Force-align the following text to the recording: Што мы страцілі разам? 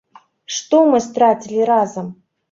Што 0.53 0.79
мы 0.91 1.01
страцілі 1.07 1.67
разам? 1.71 2.09